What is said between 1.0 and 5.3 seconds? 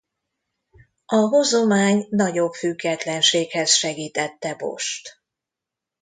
A hozomány nagyobb függetlenséghez segítette Boscht.